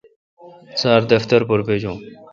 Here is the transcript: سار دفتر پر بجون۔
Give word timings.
سار 0.81 1.01
دفتر 1.13 1.41
پر 1.49 1.59
بجون۔ 1.67 1.99